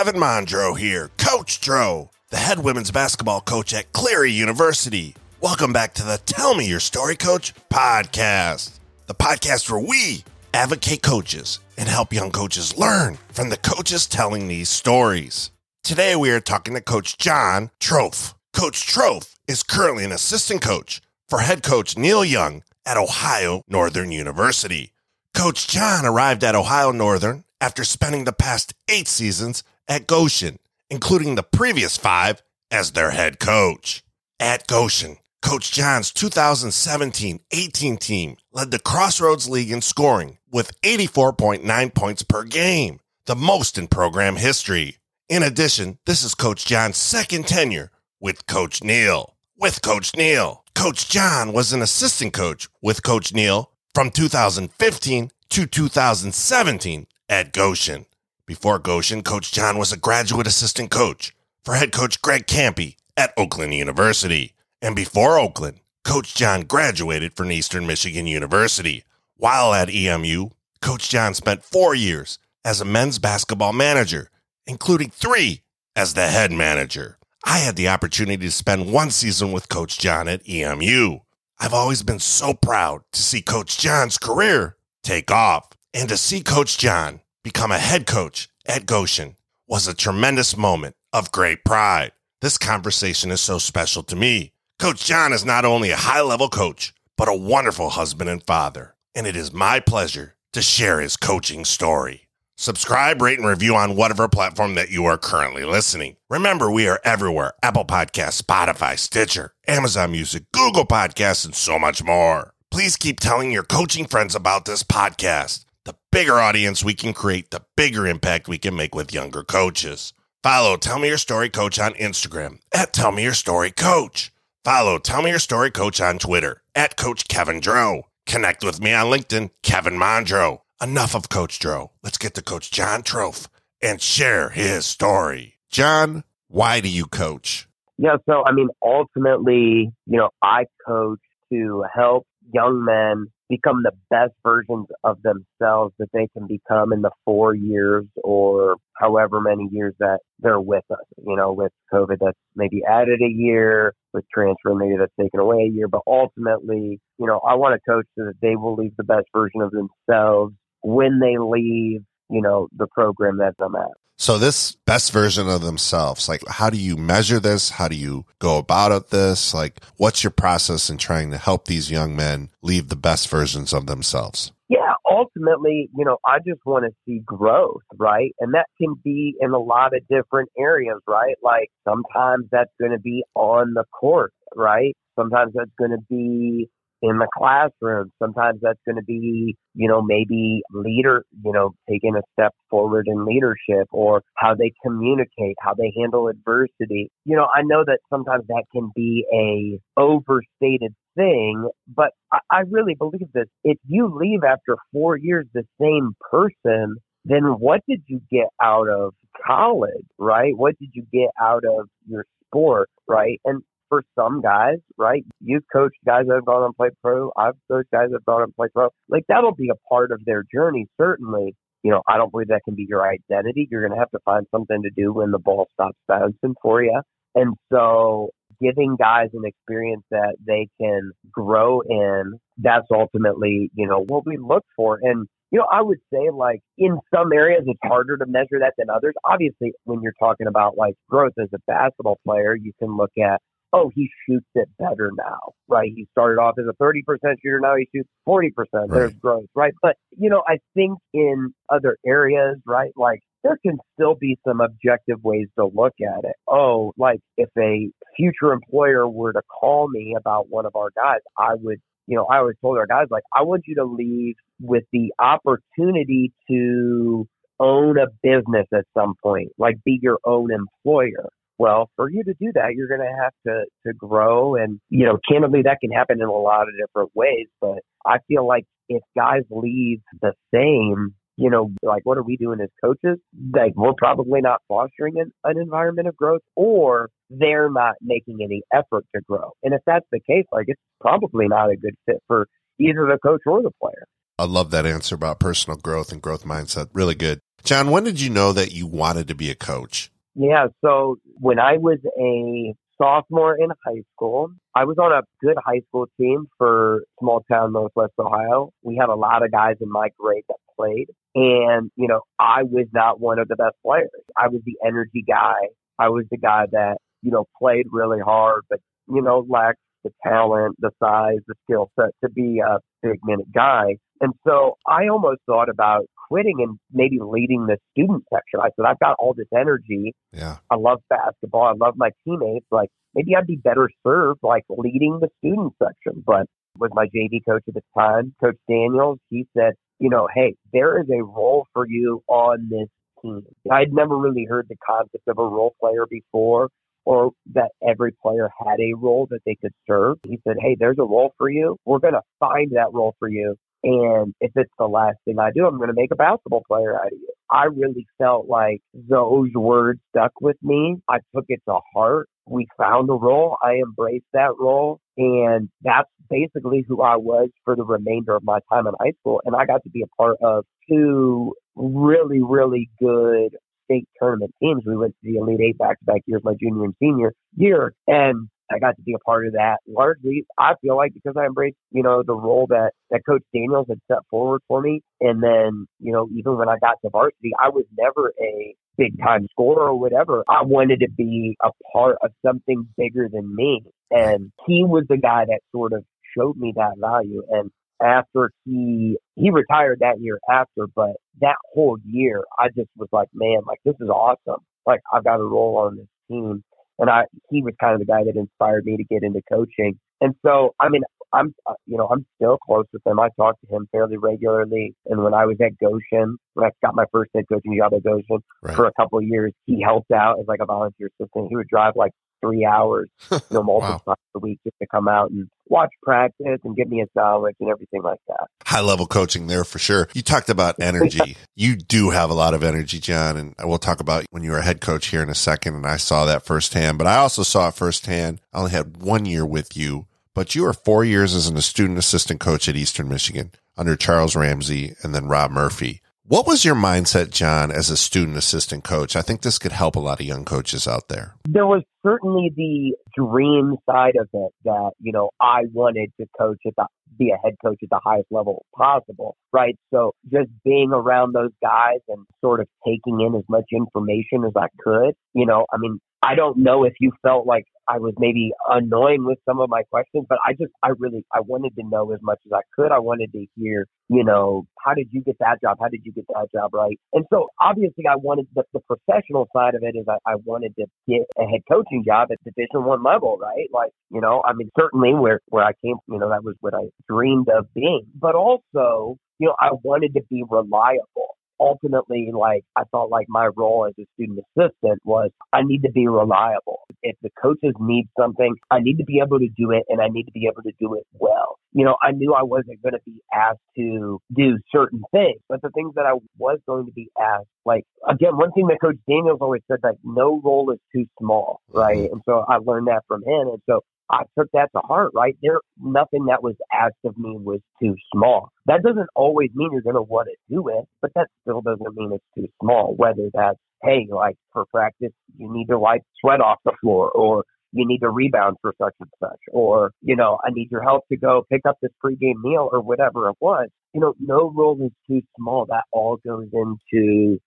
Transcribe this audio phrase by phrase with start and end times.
[0.00, 5.14] Kevin Mondro here, Coach Dro, the head women's basketball coach at Cleary University.
[5.42, 8.78] Welcome back to the Tell Me Your Story Coach podcast,
[9.08, 10.24] the podcast where we
[10.54, 15.50] advocate coaches and help young coaches learn from the coaches telling these stories.
[15.84, 18.32] Today we are talking to Coach John Trofe.
[18.54, 24.12] Coach Trofe is currently an assistant coach for head coach Neil Young at Ohio Northern
[24.12, 24.94] University.
[25.34, 31.34] Coach John arrived at Ohio Northern after spending the past eight seasons at Goshen, including
[31.34, 34.02] the previous five as their head coach.
[34.38, 41.94] At Goshen, Coach John's 2017 18 team led the Crossroads League in scoring with 84.9
[41.94, 44.98] points per game, the most in program history.
[45.28, 49.34] In addition, this is Coach John's second tenure with Coach Neil.
[49.56, 55.66] With Coach Neil, Coach John was an assistant coach with Coach Neil from 2015 to
[55.66, 58.06] 2017 at Goshen.
[58.50, 61.32] Before Goshen, Coach John was a graduate assistant coach
[61.64, 64.54] for head coach Greg Kampe at Oakland University.
[64.82, 69.04] And before Oakland, Coach John graduated from Eastern Michigan University.
[69.36, 70.48] While at EMU,
[70.82, 74.32] Coach John spent four years as a men's basketball manager,
[74.66, 75.62] including three
[75.94, 77.18] as the head manager.
[77.44, 81.20] I had the opportunity to spend one season with Coach John at EMU.
[81.60, 86.42] I've always been so proud to see Coach John's career take off and to see
[86.42, 92.12] Coach John become a head coach at Goshen was a tremendous moment of great pride.
[92.40, 94.52] This conversation is so special to me.
[94.78, 98.94] Coach John is not only a high level coach, but a wonderful husband and father,
[99.14, 102.28] and it is my pleasure to share his coaching story.
[102.56, 106.16] Subscribe, rate, and review on whatever platform that you are currently listening.
[106.28, 112.02] Remember, we are everywhere Apple Podcasts, Spotify, Stitcher, Amazon Music, Google Podcasts, and so much
[112.02, 112.52] more.
[112.70, 115.64] Please keep telling your coaching friends about this podcast.
[116.12, 120.12] Bigger audience we can create, the bigger impact we can make with younger coaches.
[120.42, 124.32] Follow Tell Me Your Story Coach on Instagram at Tell Me Your Story Coach.
[124.64, 128.08] Follow Tell Me Your Story Coach on Twitter at Coach Kevin Dro.
[128.26, 130.62] Connect with me on LinkedIn, Kevin Mondro.
[130.82, 131.92] Enough of Coach Dro.
[132.02, 133.46] Let's get to Coach John Trofe
[133.80, 135.58] and share his story.
[135.70, 137.68] John, why do you coach?
[137.98, 141.20] Yeah, so I mean, ultimately, you know, I coach
[141.52, 147.02] to help young men become the best versions of themselves that they can become in
[147.02, 151.04] the four years or however many years that they're with us.
[151.26, 155.68] You know, with COVID, that's maybe added a year, with transfer, maybe that's taken away
[155.68, 155.88] a year.
[155.88, 159.26] But ultimately, you know, I want to coach so that they will leave the best
[159.34, 163.90] version of themselves when they leave, you know, the program that I'm at.
[164.16, 167.70] So this best version of themselves, like how do you measure this?
[167.70, 169.54] How do you go about it this?
[169.54, 173.72] Like what's your process in trying to help these young men leave the best versions
[173.72, 174.52] of themselves?
[174.68, 178.32] Yeah, ultimately, you know, I just want to see growth, right?
[178.40, 181.36] And that can be in a lot of different areas, right?
[181.42, 184.94] Like sometimes that's going to be on the court, right?
[185.18, 186.68] Sometimes that's going to be
[187.02, 188.12] in the classroom.
[188.22, 193.06] Sometimes that's going to be, you know, maybe leader, you know, taking a step forward
[193.08, 197.10] in leadership or how they communicate, how they handle adversity.
[197.24, 202.60] You know, I know that sometimes that can be a overstated thing, but I, I
[202.70, 203.46] really believe this.
[203.64, 208.88] If you leave after four years the same person, then what did you get out
[208.88, 209.14] of
[209.46, 210.56] college, right?
[210.56, 213.40] What did you get out of your sport, right?
[213.44, 215.22] And for some guys, right?
[215.40, 217.30] You've coached guys that have gone and played pro.
[217.36, 218.88] I've coached guys that have gone and played pro.
[219.10, 221.54] Like that'll be a part of their journey, certainly.
[221.82, 223.68] You know, I don't believe that can be your identity.
[223.70, 226.82] You're going to have to find something to do when the ball stops bouncing for
[226.82, 227.00] you.
[227.34, 228.30] And so
[228.60, 234.36] giving guys an experience that they can grow in, that's ultimately, you know, what we
[234.36, 234.98] look for.
[235.02, 238.74] And, you know, I would say like in some areas it's harder to measure that
[238.76, 239.14] than others.
[239.24, 243.40] Obviously, when you're talking about like growth as a basketball player, you can look at
[243.72, 245.90] oh, he shoots it better now, right?
[245.94, 247.02] He started off as a 30%
[247.42, 248.50] shooter, now he shoots 40%.
[248.72, 248.90] Right.
[248.90, 249.72] There's growth, right?
[249.82, 254.60] But, you know, I think in other areas, right, like there can still be some
[254.60, 256.36] objective ways to look at it.
[256.48, 261.20] Oh, like if a future employer were to call me about one of our guys,
[261.38, 264.34] I would, you know, I always told our guys, like, I want you to leave
[264.60, 267.26] with the opportunity to
[267.60, 271.28] own a business at some point, like be your own employer
[271.60, 275.04] well, for you to do that, you're going to have to to grow, and you
[275.04, 277.48] know, candidly, that can happen in a lot of different ways.
[277.60, 282.38] But I feel like if guys leave the same, you know, like what are we
[282.38, 283.18] doing as coaches?
[283.54, 288.62] Like we're probably not fostering an, an environment of growth, or they're not making any
[288.72, 289.50] effort to grow.
[289.62, 292.46] And if that's the case, like it's probably not a good fit for
[292.78, 294.06] either the coach or the player.
[294.38, 296.88] I love that answer about personal growth and growth mindset.
[296.94, 297.40] Really good.
[297.64, 300.10] John, when did you know that you wanted to be a coach?
[300.34, 305.56] Yeah, so when I was a sophomore in high school, I was on a good
[305.64, 308.70] high school team for small town Northwest Ohio.
[308.82, 311.08] We had a lot of guys in my grade that played.
[311.34, 314.10] And, you know, I was not one of the best players.
[314.36, 315.68] I was the energy guy.
[315.98, 320.10] I was the guy that, you know, played really hard, but, you know, lacked the
[320.22, 323.96] talent, the size, the skill set to be a big minute guy.
[324.20, 328.60] And so I almost thought about quitting and maybe leading the student section.
[328.60, 330.14] I said, I've got all this energy.
[330.32, 330.58] Yeah.
[330.70, 331.64] I love basketball.
[331.64, 332.66] I love my teammates.
[332.70, 336.22] Like maybe I'd be better served like leading the student section.
[336.24, 336.46] But
[336.78, 341.00] with my JV coach at the time, Coach Daniels, he said, you know, hey, there
[341.00, 342.88] is a role for you on this
[343.22, 343.42] team.
[343.70, 346.68] I'd never really heard the concept of a role player before
[347.06, 350.18] or that every player had a role that they could serve.
[350.26, 351.76] He said, Hey, there's a role for you.
[351.86, 355.50] We're going to find that role for you and if it's the last thing I
[355.54, 357.32] do, I'm going to make a basketball player out of you.
[357.50, 360.96] I really felt like those words stuck with me.
[361.08, 362.28] I took it to heart.
[362.46, 363.56] We found a role.
[363.62, 365.00] I embraced that role.
[365.16, 369.40] And that's basically who I was for the remainder of my time in high school.
[369.44, 374.82] And I got to be a part of two really, really good state tournament teams.
[374.86, 377.94] We went to the Elite Eight back to back years, my junior and senior year.
[378.06, 380.46] And I got to be a part of that largely.
[380.58, 384.00] I feel like because I embraced, you know, the role that, that Coach Daniels had
[384.08, 385.02] set forward for me.
[385.20, 389.18] And then, you know, even when I got to varsity, I was never a big
[389.18, 390.44] time scorer or whatever.
[390.48, 393.82] I wanted to be a part of something bigger than me.
[394.10, 396.04] And he was the guy that sort of
[396.36, 397.42] showed me that value.
[397.50, 397.70] And
[398.02, 403.28] after he he retired that year after, but that whole year I just was like,
[403.34, 404.62] man, like this is awesome.
[404.86, 406.62] Like I've got a role on this team
[407.00, 409.98] and I he was kind of the guy that inspired me to get into coaching.
[410.20, 411.02] And so, I mean,
[411.32, 413.18] I'm uh, you know I'm still close with him.
[413.18, 414.94] I talk to him fairly regularly.
[415.06, 418.04] And when I was at Goshen, when I got my first head coaching job at
[418.04, 418.76] Goshen right.
[418.76, 421.48] for a couple of years, he helped out as like a volunteer assistant.
[421.48, 424.14] He would drive like three hours, you know, multiple wow.
[424.14, 427.56] times a week just to come out and watch practice and give me a sandwich
[427.60, 428.46] and everything like that.
[428.64, 430.08] High level coaching there for sure.
[430.14, 431.36] You talked about energy.
[431.56, 434.58] you do have a lot of energy, John, and we'll talk about when you were
[434.58, 435.74] a head coach here in a second.
[435.74, 438.40] And I saw that firsthand, but I also saw it firsthand.
[438.52, 441.98] I only had one year with you, but you were four years as a student
[441.98, 446.02] assistant coach at Eastern Michigan under Charles Ramsey and then Rob Murphy.
[446.30, 449.16] What was your mindset, John, as a student assistant coach?
[449.16, 451.34] I think this could help a lot of young coaches out there.
[451.48, 456.60] There was certainly the dream side of it that, you know, I wanted to coach
[456.64, 456.86] at the,
[457.18, 459.76] be a head coach at the highest level possible, right?
[459.92, 464.52] So just being around those guys and sort of taking in as much information as
[464.56, 468.14] I could, you know, I mean, I don't know if you felt like I was
[468.18, 471.82] maybe annoying with some of my questions, but I just, I really, I wanted to
[471.82, 472.92] know as much as I could.
[472.92, 475.78] I wanted to hear, you know, how did you get that job?
[475.80, 476.98] How did you get that job right?
[477.14, 480.74] And so obviously I wanted the, the professional side of it is I, I wanted
[480.76, 483.68] to get a head coaching job at division one level, right?
[483.72, 486.74] Like, you know, I mean, certainly where, where I came, you know, that was what
[486.74, 492.64] I dreamed of being, but also, you know, I wanted to be reliable ultimately, like,
[492.76, 496.80] I felt like my role as a student assistant was I need to be reliable.
[497.02, 500.08] If the coaches need something, I need to be able to do it and I
[500.08, 501.58] need to be able to do it well.
[501.72, 505.62] You know, I knew I wasn't going to be asked to do certain things, but
[505.62, 508.96] the things that I was going to be asked, like, again, one thing that Coach
[509.08, 511.96] Daniels always said, like, no role is too small, right?
[511.96, 512.14] Mm-hmm.
[512.14, 513.48] And so I learned that from him.
[513.48, 515.36] And so I took that to heart, right?
[515.42, 518.50] There, nothing that was asked of me was too small.
[518.66, 521.96] That doesn't always mean you're going to want to do it, but that still doesn't
[521.96, 522.94] mean it's too small.
[522.96, 527.44] Whether that's, hey, like for practice, you need to wipe sweat off the floor or
[527.72, 531.06] you need to rebound for such and such, or, you know, I need your help
[531.08, 533.68] to go pick up this pregame meal or whatever it was.
[533.94, 535.66] You know, no role is too small.
[535.66, 537.38] That all goes into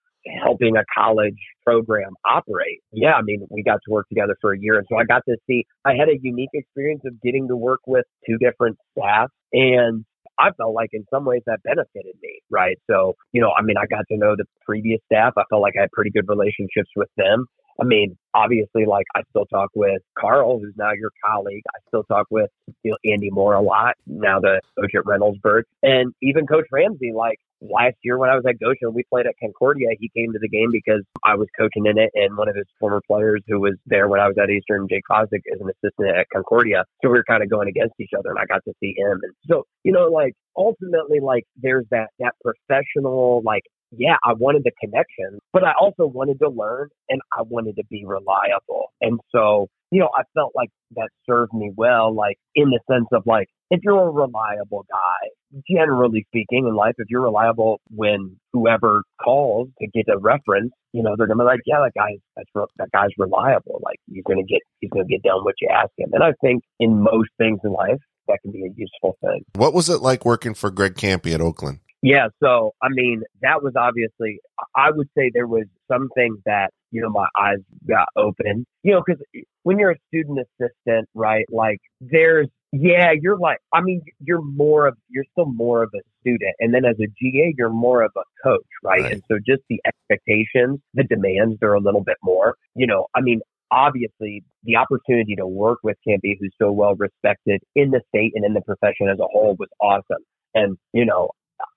[0.42, 2.80] helping a college program operate.
[2.92, 4.78] Yeah, I mean, we got to work together for a year.
[4.78, 7.80] And so I got to see, I had a unique experience of getting to work
[7.86, 9.30] with two different staff.
[9.52, 10.04] And
[10.38, 12.76] I felt like in some ways that benefited me, right?
[12.90, 15.34] So, you know, I mean, I got to know the previous staff.
[15.36, 17.46] I felt like I had pretty good relationships with them.
[17.80, 21.62] I mean, obviously, like I still talk with Carl, who's now your colleague.
[21.74, 22.50] I still talk with
[22.82, 27.12] you know, Andy Moore a lot, now the coach at Reynoldsburg, and even Coach Ramsey.
[27.14, 29.88] Like last year when I was at Goshen, we played at Concordia.
[29.98, 32.66] He came to the game because I was coaching in it, and one of his
[32.78, 36.16] former players who was there when I was at Eastern, Jake Fosdick, is an assistant
[36.16, 36.84] at Concordia.
[37.02, 39.20] So we were kind of going against each other, and I got to see him.
[39.22, 43.64] And so, you know, like ultimately, like there's that that professional like
[43.98, 47.84] yeah, I wanted the connection, but I also wanted to learn and I wanted to
[47.90, 48.92] be reliable.
[49.00, 53.06] And so, you know, I felt like that served me well, like in the sense
[53.12, 58.36] of like, if you're a reliable guy, generally speaking in life, if you're reliable when
[58.52, 62.20] whoever calls to get a reference, you know, they're gonna be like, yeah, that guy's
[62.36, 63.80] that's re- that guy's reliable.
[63.82, 66.10] Like he's gonna get he's gonna get done what you ask him.
[66.12, 69.44] And I think in most things in life, that can be a useful thing.
[69.54, 71.80] What was it like working for Greg Kampe at Oakland?
[72.04, 74.38] Yeah, so I mean, that was obviously,
[74.76, 78.92] I would say there was some things that, you know, my eyes got open, you
[78.92, 79.22] know, because
[79.62, 84.86] when you're a student assistant, right, like there's, yeah, you're like, I mean, you're more
[84.86, 86.54] of, you're still more of a student.
[86.60, 89.00] And then as a GA, you're more of a coach, right?
[89.00, 89.12] right.
[89.12, 93.22] And so just the expectations, the demands, they're a little bit more, you know, I
[93.22, 93.40] mean,
[93.72, 98.44] obviously the opportunity to work with Kampe, who's so well respected in the state and
[98.44, 100.22] in the profession as a whole was awesome.
[100.54, 101.30] And, you know,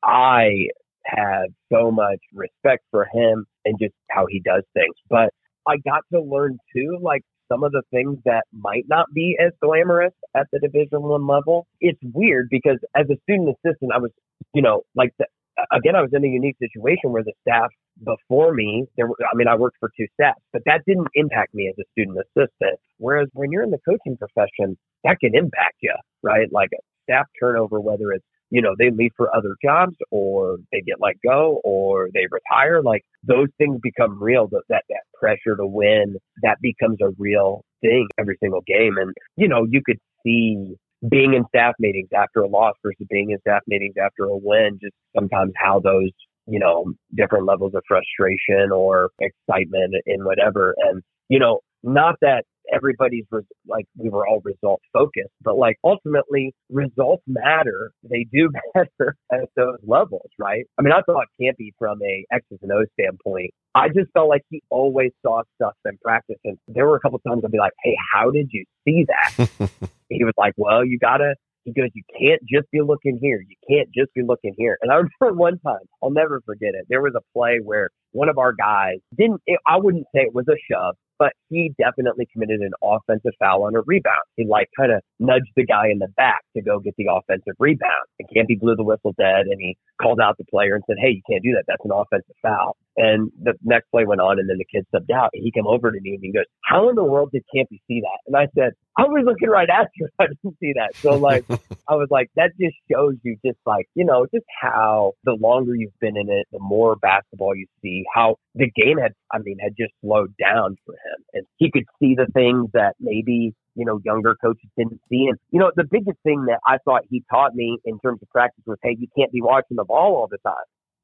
[0.03, 0.67] I
[1.05, 4.95] have so much respect for him and just how he does things.
[5.09, 5.29] But
[5.67, 9.51] I got to learn too, like some of the things that might not be as
[9.61, 11.67] glamorous at the division one level.
[11.79, 14.11] It's weird because as a student assistant, I was,
[14.53, 15.25] you know, like the,
[15.71, 17.69] again, I was in a unique situation where the staff
[18.03, 21.53] before me, there, were, I mean, I worked for two staffs, but that didn't impact
[21.53, 22.79] me as a student assistant.
[22.97, 26.51] Whereas when you're in the coaching profession, that can impact you, right?
[26.51, 26.69] Like
[27.03, 31.15] staff turnover, whether it's you know, they leave for other jobs or they get let
[31.25, 32.81] go or they retire.
[32.81, 34.47] Like those things become real.
[34.47, 38.95] That, that, that pressure to win, that becomes a real thing every single game.
[38.97, 40.75] And, you know, you could see
[41.09, 44.79] being in staff meetings after a loss versus being in staff meetings after a win,
[44.81, 46.11] just sometimes how those,
[46.47, 50.73] you know, different levels of frustration or excitement and whatever.
[50.77, 55.77] And, you know, not that everybody's res- like we were all result focused, but like
[55.83, 57.91] ultimately results matter.
[58.03, 60.65] They do matter at those levels, right?
[60.77, 63.51] I mean, I thought Kampe from a X's and O's standpoint.
[63.75, 67.19] I just felt like he always saw stuff in practice, and there were a couple
[67.19, 69.49] times I'd be like, "Hey, how did you see that?"
[70.09, 73.43] he was like, "Well, you gotta." He goes, you can't just be looking here.
[73.45, 74.77] You can't just be looking here.
[74.81, 76.85] And I remember one time, I'll never forget it.
[76.87, 80.45] There was a play where one of our guys didn't, I wouldn't say it was
[80.47, 84.23] a shove, but he definitely committed an offensive foul on a rebound.
[84.35, 87.55] He like kind of nudged the guy in the back to go get the offensive
[87.59, 88.05] rebound.
[88.19, 91.09] And Kampe blew the whistle dead and he called out the player and said, Hey,
[91.09, 91.65] you can't do that.
[91.67, 92.77] That's an offensive foul.
[92.97, 95.29] And the next play went on and then the kid subbed out.
[95.33, 97.79] And he came over to me and he goes, How in the world did Kampe
[97.87, 98.19] see that?
[98.25, 100.07] And I said, I was looking right at you.
[100.19, 100.95] I didn't see that.
[100.95, 101.45] So like
[101.87, 105.75] I was like, that just shows you just like, you know, just how the longer
[105.75, 109.57] you've been in it, the more basketball you see, how the game had I mean,
[109.61, 111.23] had just slowed down for him.
[111.33, 115.27] And he could see the things that maybe you know, younger coaches didn't see.
[115.29, 118.29] And, you know, the biggest thing that I thought he taught me in terms of
[118.29, 120.55] practice was, hey, you can't be watching the ball all the time.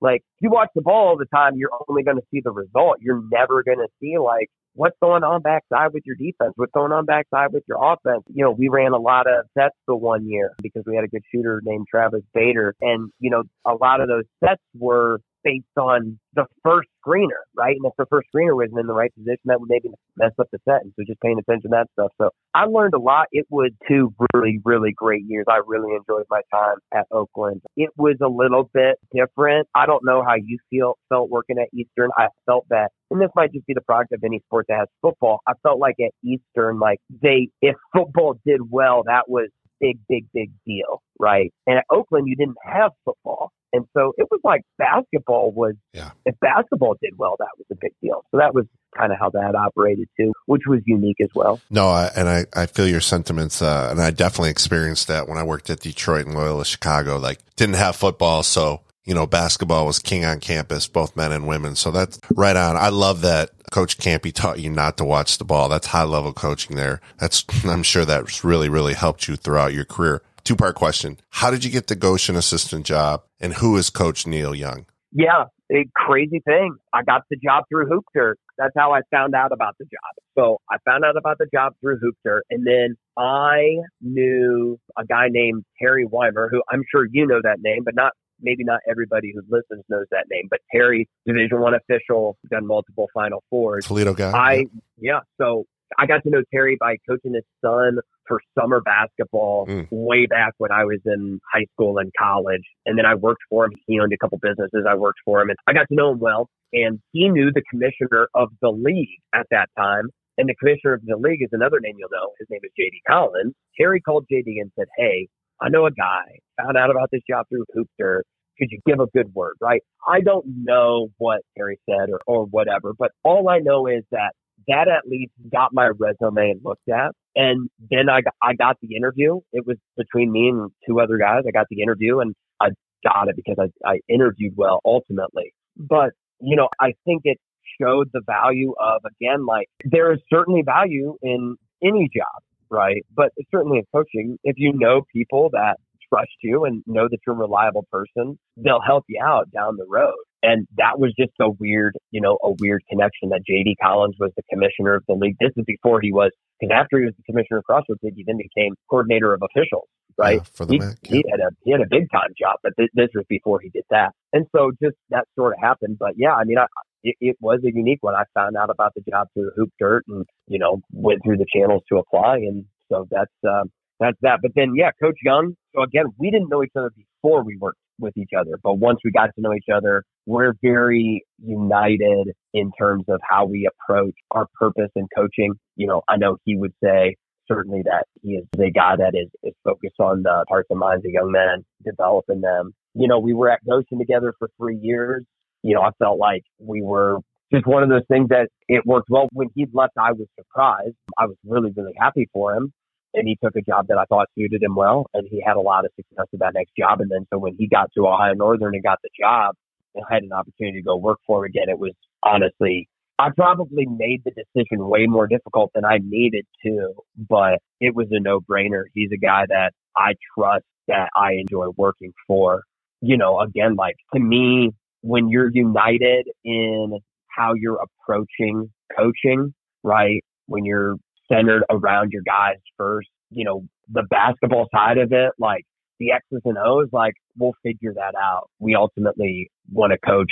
[0.03, 2.51] Like, if you watch the ball all the time, you're only going to see the
[2.51, 2.97] result.
[2.99, 6.51] You're never going to see, like, what's going on backside with your defense?
[6.57, 8.23] What's going on backside with your offense?
[8.27, 11.07] You know, we ran a lot of sets the one year because we had a
[11.07, 12.75] good shooter named Travis Bader.
[12.81, 17.75] And, you know, a lot of those sets were based on the first screener, right?
[17.75, 20.47] And if the first screener wasn't in the right position, that would maybe mess up
[20.51, 20.81] the set.
[20.83, 22.11] And so just paying attention to that stuff.
[22.19, 23.27] So I learned a lot.
[23.31, 25.45] It was two really, really great years.
[25.49, 27.61] I really enjoyed my time at Oakland.
[27.75, 29.67] It was a little bit different.
[29.75, 32.09] I don't know how you feel felt working at Eastern.
[32.17, 34.87] I felt that and this might just be the product of any sport that has
[34.99, 35.41] football.
[35.47, 39.49] I felt like at Eastern, like they, if football did well, that was
[39.83, 41.53] big, big, big deal, right?
[41.67, 43.51] And at Oakland, you didn't have football.
[43.73, 46.11] And so it was like basketball was, yeah.
[46.25, 48.23] if basketball did well, that was a big deal.
[48.31, 51.59] So that was kind of how that operated too, which was unique as well.
[51.71, 53.61] No, I, and I, I feel your sentiments.
[53.61, 57.39] Uh, and I definitely experienced that when I worked at Detroit and Loyola Chicago, like
[57.55, 58.43] didn't have football.
[58.43, 61.75] So, you know, basketball was king on campus, both men and women.
[61.75, 62.77] So that's right on.
[62.77, 65.69] I love that Coach Kampe taught you not to watch the ball.
[65.69, 67.01] That's high level coaching there.
[67.19, 71.19] That's, I'm sure that's really, really helped you throughout your career two part question.
[71.29, 74.85] How did you get the Goshen assistant job and who is coach Neil Young?
[75.11, 76.75] Yeah, a crazy thing.
[76.91, 78.37] I got the job through Hoop Dirt.
[78.57, 80.23] That's how I found out about the job.
[80.37, 85.05] So I found out about the job through Hoop Dirt and then I knew a
[85.05, 88.79] guy named Terry Wymer, who I'm sure you know that name, but not maybe not
[88.89, 93.85] everybody who listens knows that name, but Terry, Division One official, done multiple Final Fours.
[93.85, 94.31] Toledo guy.
[94.31, 94.65] I yeah.
[94.97, 95.19] yeah.
[95.39, 95.65] So
[95.97, 99.87] I got to know Terry by coaching his son for summer basketball mm.
[99.91, 102.63] way back when I was in high school and college.
[102.85, 103.71] And then I worked for him.
[103.87, 104.85] He owned a couple businesses.
[104.87, 106.49] I worked for him and I got to know him well.
[106.71, 110.09] And he knew the commissioner of the league at that time.
[110.37, 112.31] And the commissioner of the league is another name you'll know.
[112.39, 113.53] His name is JD Collins.
[113.77, 115.27] Terry called JD and said, Hey,
[115.61, 118.25] I know a guy, found out about this job through Hoop Dirt.
[118.57, 119.81] Could you give a good word, right?
[120.07, 124.33] I don't know what Terry said or, or whatever, but all I know is that
[124.67, 127.11] that at least got my resume looked at.
[127.35, 129.39] And then I got, I got the interview.
[129.51, 131.43] It was between me and two other guys.
[131.47, 132.69] I got the interview and I
[133.03, 135.53] got it because I, I interviewed well ultimately.
[135.75, 137.39] But, you know, I think it
[137.81, 143.03] showed the value of, again, like there is certainly value in any job, right?
[143.13, 145.77] But certainly in coaching, if you know people that
[146.13, 149.85] trust you and know that you're a reliable person, they'll help you out down the
[149.89, 150.15] road.
[150.43, 154.31] And that was just a weird, you know, a weird connection that JD Collins was
[154.35, 155.37] the commissioner of the league.
[155.39, 158.23] This is before he was, because after he was the commissioner of Crossroads League, he
[158.25, 160.39] then became coordinator of officials, right?
[160.39, 161.11] Yeah, for the he, MAC, yeah.
[161.11, 163.69] he had a he had a big time job, but this, this was before he
[163.69, 164.11] did that.
[164.33, 165.97] And so just that sort of happened.
[165.97, 166.65] But yeah, I mean, I,
[167.05, 168.13] it, it was a unique one.
[168.13, 171.47] I found out about the job through Hoop Dirt and you know went through the
[171.55, 173.63] channels to apply, and so that's uh,
[174.03, 174.39] that's that.
[174.41, 175.55] But then yeah, Coach Young.
[175.75, 178.99] So again, we didn't know each other before we worked with each other, but once
[179.03, 184.15] we got to know each other, we're very united in terms of how we approach
[184.31, 185.53] our purpose in coaching.
[185.75, 187.15] You know, I know he would say
[187.47, 191.05] certainly that he is the guy that is, is focused on the hearts and minds
[191.05, 192.73] of young men, developing them.
[192.95, 195.23] You know, we were at Goshen together for three years.
[195.61, 197.19] You know, I felt like we were
[197.53, 199.27] just one of those things that it worked well.
[199.31, 200.95] When he left, I was surprised.
[201.17, 202.73] I was really, really happy for him.
[203.13, 205.07] And he took a job that I thought suited him well.
[205.13, 207.01] And he had a lot of success with that next job.
[207.01, 209.55] And then so when he got to Ohio Northern and got the job
[209.95, 211.93] and had an opportunity to go work for him again, it was
[212.23, 212.87] honestly
[213.19, 216.93] I probably made the decision way more difficult than I needed to,
[217.29, 218.83] but it was a no brainer.
[218.93, 222.63] He's a guy that I trust that I enjoy working for.
[223.01, 229.53] You know, again, like to me, when you're united in how you're approaching coaching,
[229.83, 230.23] right?
[230.47, 230.95] When you're
[231.31, 235.65] centered around your guys first, you know, the basketball side of it, like
[235.99, 238.49] the X's and O's, like we'll figure that out.
[238.59, 240.31] We ultimately want to coach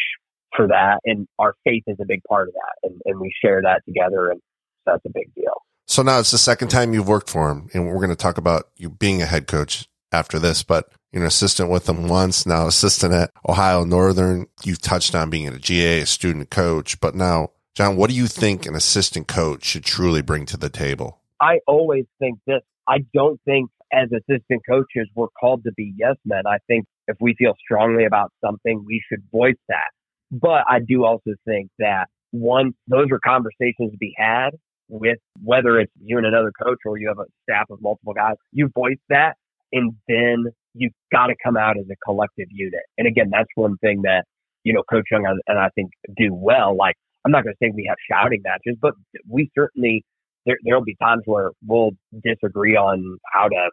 [0.56, 1.00] for that.
[1.06, 2.90] And our faith is a big part of that.
[2.90, 4.32] And, and we share that together.
[4.32, 4.42] And
[4.86, 5.64] that's a big deal.
[5.88, 8.38] So now it's the second time you've worked for him, and we're going to talk
[8.38, 10.64] about you being a head coach after this.
[10.64, 14.48] But you're an assistant with them once, now assistant at Ohio Northern.
[14.64, 18.28] You've touched on being a GA, a student coach, but now, John, what do you
[18.28, 21.20] think an assistant coach should truly bring to the table?
[21.40, 22.62] I always think this.
[22.88, 26.44] I don't think as assistant coaches we're called to be yes men.
[26.46, 29.92] I think if we feel strongly about something, we should voice that.
[30.32, 34.52] But I do also think that one, those are conversations to be had
[34.90, 38.36] with whether it's you and another coach or you have a staff of multiple guys.
[38.52, 39.36] You voice that
[39.72, 42.82] and then you've got to come out as a collective unit.
[42.98, 44.26] And again, that's one thing that,
[44.64, 46.76] you know, Coach Young and I think do well.
[46.76, 48.94] Like, I'm not going to say we have shouting matches, but
[49.30, 50.04] we certainly,
[50.46, 51.92] there, there'll be times where we'll
[52.24, 53.70] disagree on how to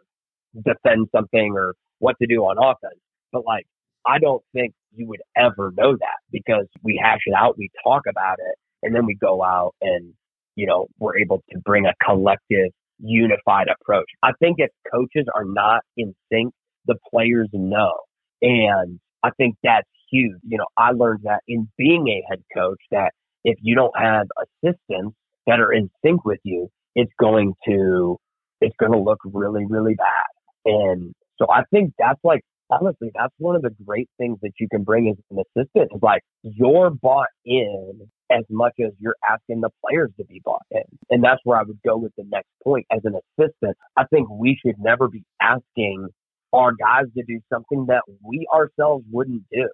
[0.63, 2.99] defend something or what to do on offense.
[3.31, 3.65] But like,
[4.07, 8.03] I don't think you would ever know that because we hash it out, we talk
[8.09, 10.13] about it, and then we go out and,
[10.55, 14.07] you know, we're able to bring a collective, unified approach.
[14.23, 16.53] I think if coaches are not in sync,
[16.85, 17.93] the players know.
[18.41, 20.37] And I think that's huge.
[20.47, 23.11] You know, I learned that in being a head coach that
[23.43, 25.15] if you don't have assistants
[25.47, 28.17] that are in sync with you, it's going to,
[28.61, 30.71] it's going to look really, really bad.
[30.71, 34.67] And so I think that's like honestly, that's one of the great things that you
[34.69, 39.61] can bring as an assistant is like you're bought in as much as you're asking
[39.61, 40.83] the players to be bought in.
[41.09, 42.85] And that's where I would go with the next point.
[42.91, 46.09] As an assistant, I think we should never be asking
[46.53, 49.67] our guys to do something that we ourselves wouldn't do.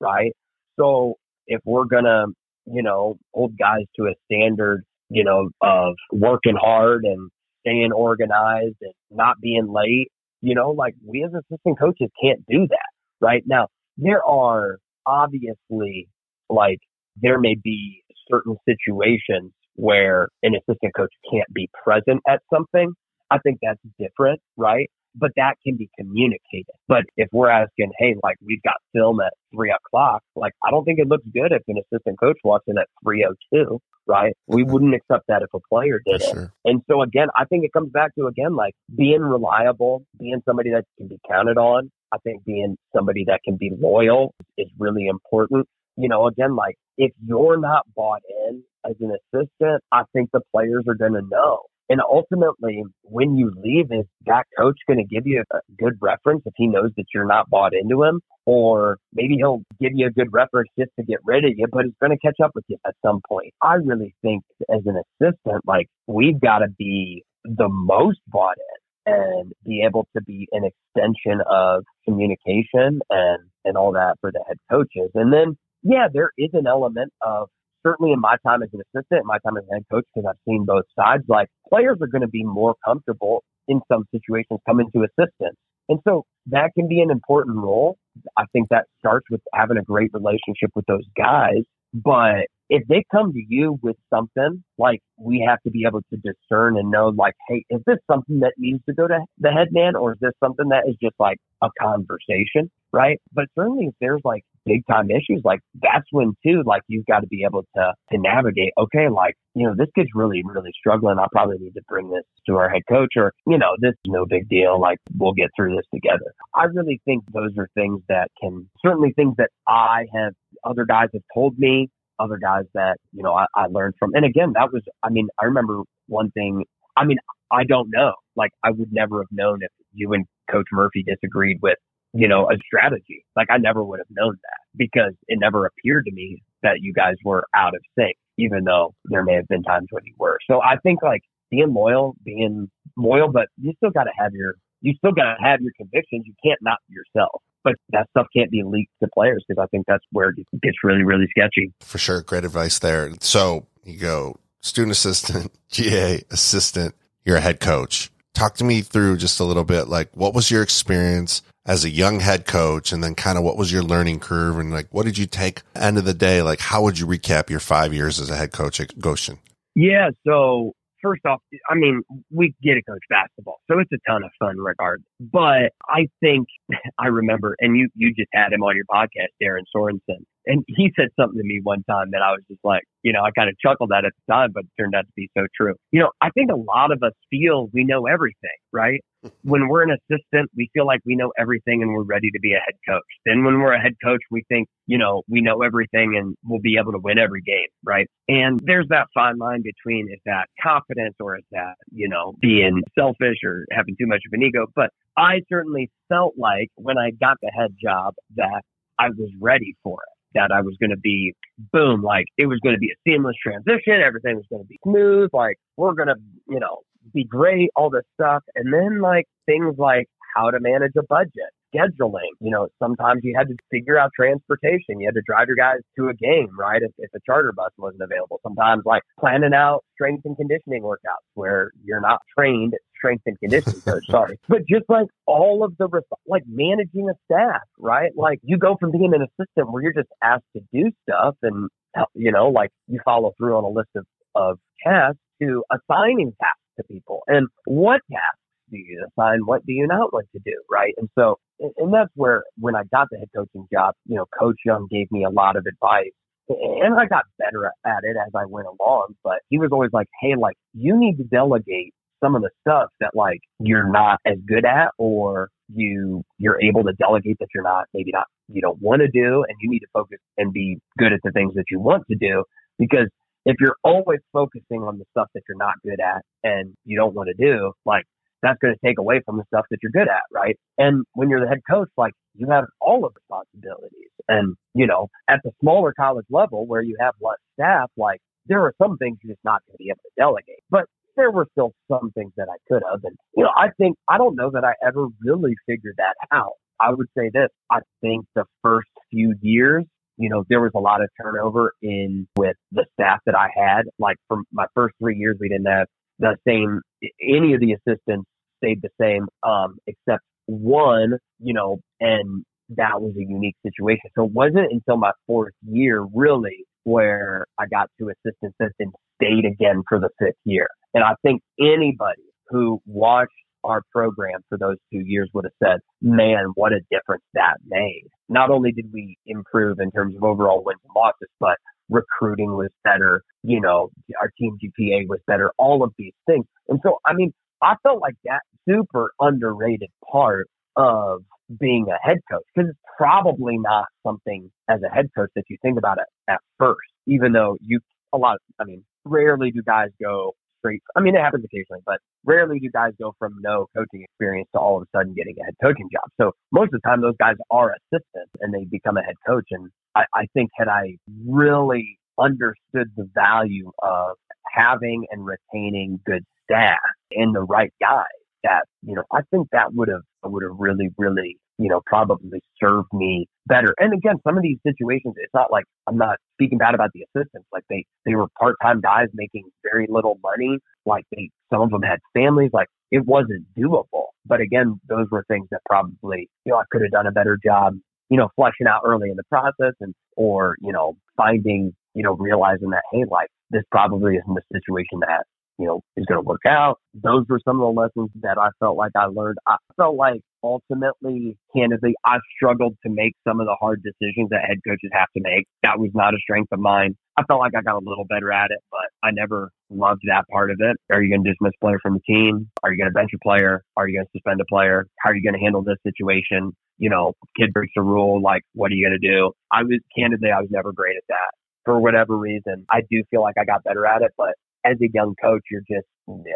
[0.00, 0.32] Right.
[0.78, 1.14] So
[1.46, 2.26] if we're going to,
[2.66, 8.76] you know, hold guys to a standard, you know, of working hard and staying organized
[8.80, 10.10] and not being late
[10.42, 13.68] you know, like we as assistant coaches can't do that right now.
[13.96, 16.08] There are obviously
[16.48, 16.78] like
[17.20, 22.92] there may be certain situations where an assistant coach can't be present at something.
[23.30, 24.88] I think that's different, right?
[25.18, 26.74] But that can be communicated.
[26.88, 30.84] But if we're asking, hey, like we've got film at three o'clock, like I don't
[30.84, 34.34] think it looks good if an assistant coach walks in at three o two right?
[34.46, 34.72] We mm-hmm.
[34.72, 36.30] wouldn't accept that if a player did it.
[36.32, 36.52] Sure.
[36.64, 40.70] And so again, I think it comes back to again like being reliable, being somebody
[40.70, 41.90] that can be counted on.
[42.12, 45.66] I think being somebody that can be loyal is really important.
[45.96, 50.40] You know, again, like if you're not bought in as an assistant, I think the
[50.54, 51.62] players are going to know.
[51.88, 56.42] And ultimately, when you leave, is that coach going to give you a good reference
[56.44, 58.20] if he knows that you're not bought into him?
[58.44, 61.84] Or maybe he'll give you a good reference just to get rid of you, but
[61.84, 63.52] he's going to catch up with you at some point.
[63.62, 69.12] I really think as an assistant, like we've got to be the most bought in
[69.12, 74.42] and be able to be an extension of communication and, and all that for the
[74.48, 75.10] head coaches.
[75.14, 77.48] And then, yeah, there is an element of
[77.86, 80.40] certainly in my time as an assistant, my time as a head coach, because I've
[80.48, 84.90] seen both sides, like players are going to be more comfortable in some situations coming
[84.92, 85.58] to assistants.
[85.88, 87.96] And so that can be an important role.
[88.36, 91.62] I think that starts with having a great relationship with those guys.
[91.94, 96.16] But if they come to you with something, like we have to be able to
[96.16, 99.68] discern and know, like, hey, is this something that needs to go to the head
[99.70, 102.70] man or is this something that is just like a conversation?
[102.92, 103.20] Right.
[103.32, 107.20] But certainly if there's like big time issues, like that's when too, like you've got
[107.20, 111.18] to be able to, to navigate, okay, like, you know, this kid's really, really struggling.
[111.18, 114.10] I probably need to bring this to our head coach or, you know, this is
[114.10, 114.80] no big deal.
[114.80, 116.34] Like we'll get through this together.
[116.54, 121.08] I really think those are things that can certainly things that I have other guys
[121.14, 124.14] have told me other guys that, you know, I, I learned from.
[124.14, 126.64] And again, that was, I mean, I remember one thing,
[126.96, 127.18] I mean,
[127.52, 128.14] I don't know.
[128.34, 131.76] Like, I would never have known if you and Coach Murphy disagreed with,
[132.16, 133.24] you know, a strategy.
[133.36, 136.92] Like, I never would have known that because it never appeared to me that you
[136.92, 140.38] guys were out of sync, even though there may have been times when you were.
[140.50, 144.54] So I think like being loyal, being loyal, but you still got to have your,
[144.80, 146.24] you still got to have your convictions.
[146.26, 149.86] You can't not yourself but that stuff can't be leaked to players because I think
[149.88, 151.72] that's where it gets really, really sketchy.
[151.80, 152.22] For sure.
[152.22, 153.10] Great advice there.
[153.20, 158.12] So you go student assistant, GA assistant, you're a head coach.
[158.34, 161.90] Talk to me through just a little bit, like what was your experience as a
[161.90, 165.04] young head coach and then kind of what was your learning curve and like what
[165.04, 166.42] did you take end of the day?
[166.42, 169.38] Like how would you recap your five years as a head coach at Goshen?
[169.74, 170.10] Yeah.
[170.26, 174.30] So first off, I mean, we get to coach basketball, so it's a ton of
[174.38, 175.06] fun regardless.
[175.20, 176.48] But I think
[176.98, 180.92] I remember, and you you just had him on your podcast, Darren Sorensen, and he
[180.98, 183.48] said something to me one time that I was just like, you know, I kind
[183.48, 185.74] of chuckled at at the time, but it turned out to be so true.
[185.90, 189.00] You know, I think a lot of us feel we know everything, right?
[189.42, 192.52] when we're an assistant, we feel like we know everything and we're ready to be
[192.52, 193.04] a head coach.
[193.24, 196.60] Then when we're a head coach, we think, you know, we know everything and we'll
[196.60, 198.08] be able to win every game, right?
[198.28, 202.82] And there's that fine line between is that confidence or is that, you know, being
[202.96, 204.66] selfish or having too much of an ego.
[204.76, 208.62] But I certainly felt like when I got the head job that
[208.98, 211.34] I was ready for it that I was going to be
[211.72, 214.00] boom, like it was going to be a seamless transition.
[214.04, 215.30] Everything was going to be smooth.
[215.32, 216.16] Like we're going to,
[216.48, 216.80] you know,
[217.14, 218.42] be great, all this stuff.
[218.54, 222.30] And then like things like how to manage a budget, scheduling.
[222.40, 225.00] You know, sometimes you had to figure out transportation.
[225.00, 226.82] You had to drive your guys to a game, right?
[226.82, 228.40] If, if a charter bus wasn't available.
[228.42, 233.80] Sometimes like planning out strength and conditioning workouts where you're not trained strength and conditioning
[233.80, 234.38] coach, sorry.
[234.48, 235.88] But just like all of the,
[236.26, 238.12] like managing a staff, right?
[238.14, 241.68] Like you go from being an assistant where you're just asked to do stuff and,
[241.98, 246.32] uh, you know, like you follow through on a list of, of tasks to assigning
[246.40, 248.38] tasks to people and what tasks
[248.70, 249.40] do you assign?
[249.44, 250.54] What do you not want to do?
[250.70, 250.94] Right.
[250.96, 254.56] And so, and that's where when I got the head coaching job, you know, Coach
[254.64, 256.12] Young gave me a lot of advice
[256.48, 260.06] and I got better at it as I went along, but he was always like,
[260.20, 264.36] Hey, like you need to delegate some of the stuff that like you're not as
[264.46, 268.80] good at or you you're able to delegate that you're not maybe not you don't
[268.80, 271.64] want to do and you need to focus and be good at the things that
[271.70, 272.44] you want to do
[272.78, 273.08] because
[273.44, 277.14] if you're always focusing on the stuff that you're not good at and you don't
[277.14, 278.04] want to do like
[278.42, 280.56] that's going to take away from the stuff that you're good at, right?
[280.78, 284.10] And when you're the head coach, like you have all of the responsibilities.
[284.28, 288.62] And, you know, at the smaller college level where you have less staff, like there
[288.62, 290.62] are some things you're just not going to be able to delegate.
[290.70, 290.84] But
[291.16, 293.00] there were still some things that I could have.
[293.04, 296.52] And, you know, I think, I don't know that I ever really figured that out.
[296.80, 297.48] I would say this.
[297.70, 299.84] I think the first few years,
[300.18, 303.82] you know, there was a lot of turnover in with the staff that I had.
[303.98, 305.86] Like for my first three years, we didn't have
[306.18, 306.80] the same,
[307.20, 313.14] any of the assistants stayed the same, um, except one, you know, and that was
[313.16, 314.10] a unique situation.
[314.16, 319.44] So it wasn't until my fourth year really where I got to assistant assistant stayed
[319.44, 320.68] again for the fifth year.
[320.94, 323.32] And I think anybody who watched
[323.64, 328.04] our program for those two years would have said, man, what a difference that made.
[328.28, 331.56] Not only did we improve in terms of overall wins and losses, but
[331.88, 333.22] recruiting was better.
[333.42, 336.46] You know, our team GPA was better, all of these things.
[336.68, 341.22] And so, I mean, I felt like that super underrated part of
[341.60, 345.56] being a head coach because it's probably not something as a head coach that you
[345.62, 347.80] think about it at first, even though you,
[348.12, 350.34] a lot, of, I mean, rarely do guys go
[350.66, 350.82] straight.
[350.96, 354.60] I mean, it happens occasionally, but rarely do guys go from no coaching experience to
[354.60, 356.10] all of a sudden getting a head coaching job.
[356.20, 359.46] So most of the time, those guys are assistants and they become a head coach.
[359.50, 364.16] And I, I think had I really understood the value of
[364.52, 366.78] having and retaining good staff
[367.12, 368.04] and the right guys,
[368.42, 372.40] that you know, I think that would have would have really really you know, probably
[372.62, 373.74] served me better.
[373.78, 377.02] And again, some of these situations, it's not like I'm not speaking bad about the
[377.02, 377.46] assistants.
[377.52, 380.58] Like they, they were part-time guys making very little money.
[380.84, 382.50] Like they, some of them had families.
[382.52, 384.08] Like it wasn't doable.
[384.26, 387.38] But again, those were things that probably, you know, I could have done a better
[387.42, 387.74] job,
[388.10, 392.14] you know, fleshing out early in the process and, or, you know, finding, you know,
[392.14, 395.24] realizing that, hey, like this probably isn't the situation that
[395.58, 396.78] you know, is going to work out.
[396.94, 399.38] Those were some of the lessons that I felt like I learned.
[399.46, 404.44] I felt like ultimately, candidly, I struggled to make some of the hard decisions that
[404.46, 405.46] head coaches have to make.
[405.62, 406.96] That was not a strength of mine.
[407.18, 410.24] I felt like I got a little better at it, but I never loved that
[410.30, 410.76] part of it.
[410.92, 412.50] Are you going to dismiss a player from the team?
[412.62, 413.62] Are you going to bench a player?
[413.76, 414.86] Are you going to suspend a player?
[415.00, 416.52] How are you going to handle this situation?
[416.78, 418.20] You know, kid breaks a rule.
[418.20, 419.32] Like, what are you going to do?
[419.50, 421.32] I was candidly, I was never great at that
[421.64, 422.64] for whatever reason.
[422.70, 424.34] I do feel like I got better at it, but
[424.66, 425.86] as a young coach, you're just,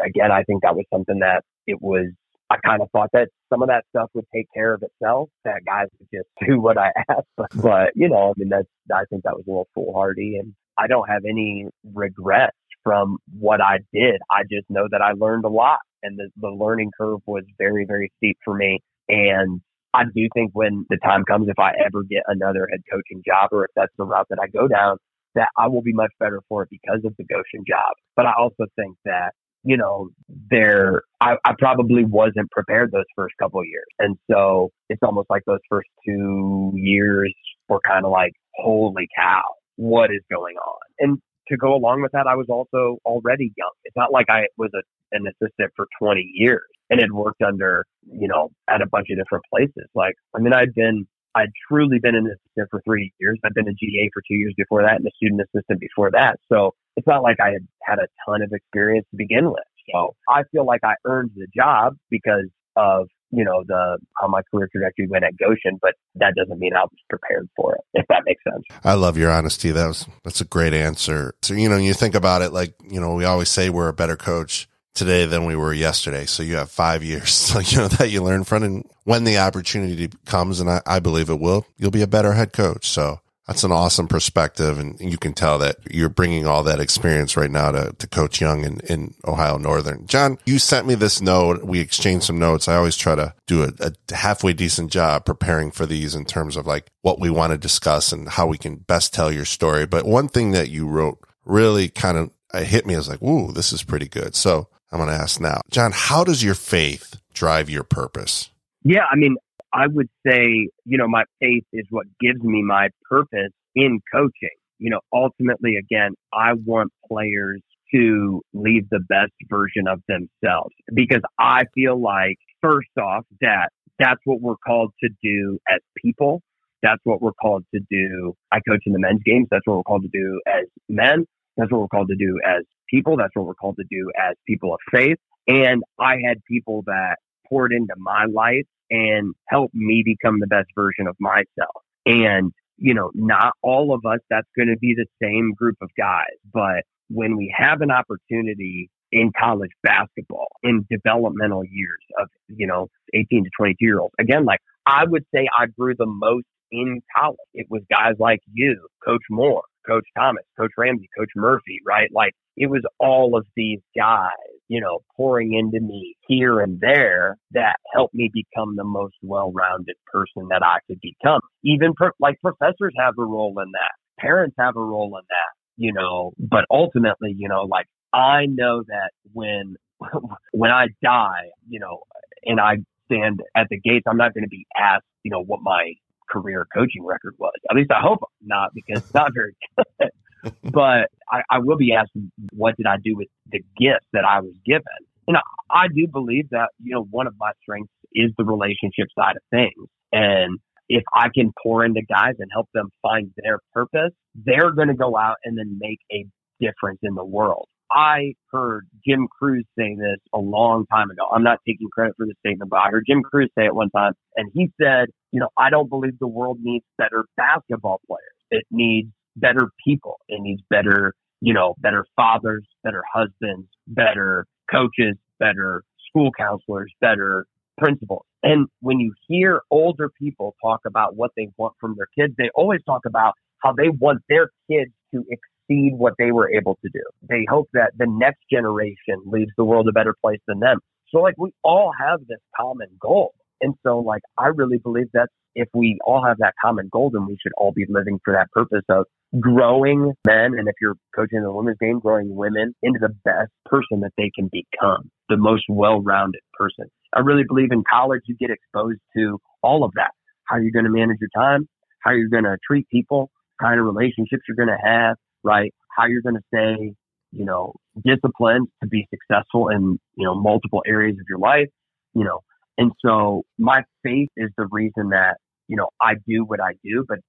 [0.05, 2.07] again, I think that was something that it was,
[2.49, 5.61] I kind of thought that some of that stuff would take care of itself, that
[5.65, 7.27] guys would just do what I asked.
[7.37, 10.53] But, but you know, I mean, that's, I think that was a little foolhardy and
[10.77, 14.21] I don't have any regrets from what I did.
[14.31, 17.85] I just know that I learned a lot and the, the learning curve was very,
[17.85, 18.79] very steep for me.
[19.07, 19.61] And
[19.93, 23.49] I do think when the time comes, if I ever get another head coaching job
[23.51, 24.97] or if that's the route that I go down,
[25.35, 27.93] that I will be much better for it because of the Goshen job.
[28.15, 29.31] But I also think that,
[29.63, 30.09] you know,
[30.49, 33.85] there, I, I probably wasn't prepared those first couple years.
[33.99, 37.33] And so it's almost like those first two years
[37.69, 39.43] were kind of like, holy cow,
[39.75, 40.79] what is going on?
[40.99, 41.17] And
[41.47, 43.71] to go along with that, I was also already young.
[43.83, 44.81] It's not like I was a,
[45.15, 49.17] an assistant for 20 years and had worked under, you know, at a bunch of
[49.17, 49.89] different places.
[49.95, 53.39] Like, I mean, I'd been I'd truly been an assistant for three years.
[53.43, 56.39] I've been a GA for two years before that and a student assistant before that.
[56.51, 59.63] So it's not like I had had a ton of experience to begin with.
[59.93, 64.41] So I feel like I earned the job because of, you know, the how my
[64.51, 68.05] career trajectory went at Goshen, but that doesn't mean I was prepared for it, if
[68.07, 68.63] that makes sense.
[68.83, 69.71] I love your honesty.
[69.71, 71.33] That was that's a great answer.
[71.41, 73.93] So, you know, you think about it like, you know, we always say we're a
[73.93, 76.25] better coach today than we were yesterday.
[76.25, 78.63] So you have five years, so, you know, that you learn from.
[78.63, 82.33] And when the opportunity comes, and I, I believe it will, you'll be a better
[82.33, 82.87] head coach.
[82.87, 84.79] So that's an awesome perspective.
[84.79, 88.39] And you can tell that you're bringing all that experience right now to, to coach
[88.39, 90.05] young in, in Ohio Northern.
[90.07, 91.63] John, you sent me this note.
[91.63, 92.67] We exchanged some notes.
[92.67, 96.55] I always try to do a, a halfway decent job preparing for these in terms
[96.55, 99.85] of like what we want to discuss and how we can best tell your story.
[99.85, 102.31] But one thing that you wrote really kind of
[102.63, 104.35] hit me as like, ooh, this is pretty good.
[104.35, 105.61] So I'm going to ask now.
[105.69, 108.49] John, how does your faith drive your purpose?
[108.83, 109.37] Yeah, I mean,
[109.73, 114.49] I would say, you know, my faith is what gives me my purpose in coaching.
[114.79, 117.61] You know, ultimately, again, I want players
[117.93, 124.19] to leave the best version of themselves because I feel like, first off, that that's
[124.25, 126.41] what we're called to do as people.
[126.81, 128.33] That's what we're called to do.
[128.51, 129.47] I coach in the men's games.
[129.51, 131.25] That's what we're called to do as men.
[131.57, 133.17] That's what we're called to do as people.
[133.17, 135.17] That's what we're called to do as people of faith.
[135.47, 137.15] And I had people that
[137.49, 141.83] poured into my life and helped me become the best version of myself.
[142.05, 145.89] And, you know, not all of us, that's going to be the same group of
[145.97, 146.37] guys.
[146.53, 152.87] But when we have an opportunity in college basketball in developmental years of, you know,
[153.13, 157.01] 18 to 22 year olds, again, like I would say I grew the most in
[157.15, 157.37] college.
[157.53, 162.09] It was guys like you, Coach Moore, Coach Thomas, Coach Ramsey, Coach Murphy, right?
[162.13, 164.29] Like it was all of these guys,
[164.67, 169.95] you know, pouring into me here and there that helped me become the most well-rounded
[170.11, 171.41] person that I could become.
[171.63, 173.91] Even like professors have a role in that.
[174.19, 178.83] Parents have a role in that, you know, but ultimately, you know, like I know
[178.87, 179.75] that when,
[180.51, 182.01] when I die, you know,
[182.45, 185.61] and I stand at the gates, I'm not going to be asked, you know, what
[185.61, 185.93] my
[186.31, 187.53] career coaching record was.
[187.69, 190.09] At least I hope not because it's not very good.
[190.63, 192.11] but I, I will be asked,
[192.53, 194.83] what did I do with the gifts that I was given?
[195.27, 199.07] And I, I do believe that, you know, one of my strengths is the relationship
[199.17, 199.87] side of things.
[200.11, 204.89] And if I can pour into guys and help them find their purpose, they're going
[204.89, 206.25] to go out and then make a
[206.59, 207.67] difference in the world.
[207.93, 211.23] I heard Jim Crews say this a long time ago.
[211.33, 213.89] I'm not taking credit for the statement, but I heard Jim Crews say it one
[213.89, 218.21] time, and he said, you know, I don't believe the world needs better basketball players.
[218.49, 220.19] It needs better people.
[220.27, 227.45] It needs better, you know, better fathers, better husbands, better coaches, better school counselors, better
[227.77, 228.25] principals.
[228.43, 232.49] And when you hear older people talk about what they want from their kids, they
[232.55, 235.23] always talk about how they want their kids to
[235.71, 237.01] exceed what they were able to do.
[237.27, 240.79] They hope that the next generation leaves the world a better place than them.
[241.09, 243.33] So like we all have this common goal.
[243.61, 247.25] And so like I really believe that if we all have that common goal, then
[247.25, 249.05] we should all be living for that purpose of
[249.39, 250.53] growing men.
[250.57, 254.31] And if you're coaching the women's game, growing women into the best person that they
[254.33, 256.85] can become, the most well-rounded person.
[257.13, 260.11] I really believe in college, you get exposed to all of that.
[260.45, 261.67] How you're going to manage your time,
[261.99, 263.29] how you're going to treat people,
[263.61, 265.73] kind of relationships you're going to have, right?
[265.95, 266.93] How you're going to stay,
[267.31, 267.73] you know,
[268.05, 271.69] disciplined to be successful in, you know, multiple areas of your life,
[272.13, 272.39] you know.
[272.77, 277.05] And so my faith is the reason that, you know, I do what I do,
[277.07, 277.19] but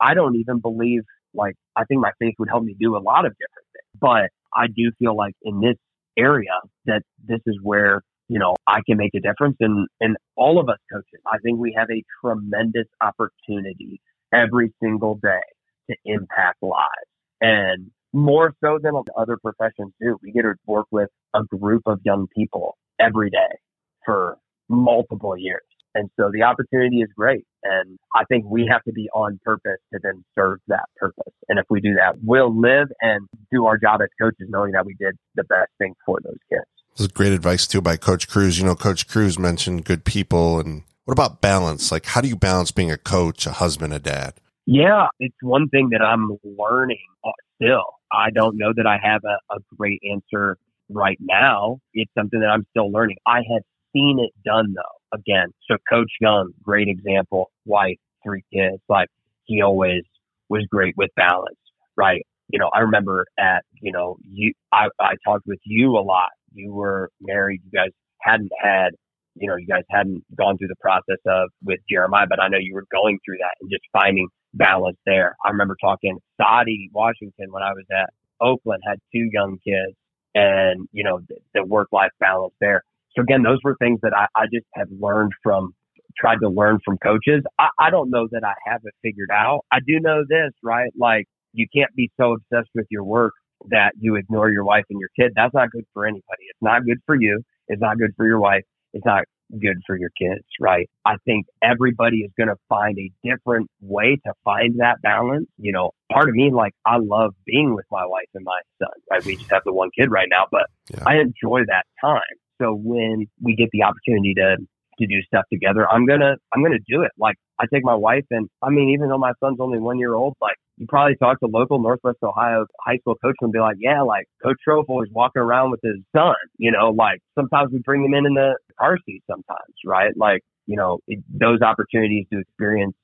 [0.00, 1.02] I, don't even believe
[1.34, 4.30] like, I think my faith would help me do a lot of different things, but
[4.54, 5.76] I do feel like in this
[6.16, 9.56] area that this is where you know, I can make a difference.
[9.60, 14.00] And, and all of us coaches, I think we have a tremendous opportunity
[14.32, 15.42] every single day
[15.90, 17.11] to impact lives.
[17.42, 21.98] And more so than other professions do, we get to work with a group of
[22.04, 23.58] young people every day
[24.06, 25.62] for multiple years.
[25.94, 27.44] And so the opportunity is great.
[27.64, 31.32] And I think we have to be on purpose to then serve that purpose.
[31.48, 34.86] And if we do that, we'll live and do our job as coaches knowing that
[34.86, 36.64] we did the best thing for those kids.
[36.96, 38.58] This is great advice too by Coach Cruz.
[38.58, 41.90] You know, Coach Cruz mentioned good people and what about balance?
[41.90, 44.34] Like, how do you balance being a coach, a husband, a dad?
[44.66, 47.84] Yeah, it's one thing that I'm learning uh, still.
[48.12, 50.56] I don't know that I have a, a great answer
[50.88, 51.78] right now.
[51.94, 53.16] It's something that I'm still learning.
[53.26, 55.18] I have seen it done though.
[55.18, 58.78] Again, so Coach Young, great example, wife, three kids.
[58.88, 59.08] Like
[59.44, 60.02] he always
[60.48, 61.58] was great with balance,
[61.96, 62.22] right?
[62.48, 66.30] You know, I remember at, you know, you, I, I talked with you a lot.
[66.54, 67.62] You were married.
[67.64, 68.90] You guys hadn't had
[69.34, 72.58] you know, you guys hadn't gone through the process of with Jeremiah, but I know
[72.60, 75.36] you were going through that and just finding balance there.
[75.44, 78.10] I remember talking Saddi, Washington, when I was at
[78.40, 79.96] Oakland, had two young kids
[80.34, 82.82] and, you know, the, the work life balance there.
[83.16, 85.74] So again, those were things that I, I just have learned from,
[86.18, 87.42] tried to learn from coaches.
[87.58, 89.60] I, I don't know that I have it figured out.
[89.72, 90.90] I do know this, right?
[90.98, 93.32] Like you can't be so obsessed with your work
[93.70, 95.32] that you ignore your wife and your kid.
[95.36, 96.44] That's not good for anybody.
[96.50, 97.42] It's not good for you.
[97.68, 99.24] It's not good for your wife it's not
[99.60, 100.88] good for your kids, right?
[101.04, 105.46] I think everybody is going to find a different way to find that balance.
[105.58, 108.92] You know, part of me, like, I love being with my wife and my son,
[109.10, 109.24] right?
[109.24, 111.04] We just have the one kid right now, but yeah.
[111.06, 112.20] I enjoy that time.
[112.60, 114.56] So when we get the opportunity to
[114.98, 117.10] to do stuff together, I'm gonna I'm gonna do it.
[117.18, 120.14] Like I take my wife and I mean, even though my son's only one year
[120.14, 123.76] old, like you probably talk to local Northwest Ohio high school coach and be like,
[123.80, 126.34] yeah, like Coach Trofel is walking around with his son.
[126.58, 130.12] You know, like sometimes we bring him in in the car seat sometimes, right?
[130.16, 132.94] Like you know, it, those opportunities to experience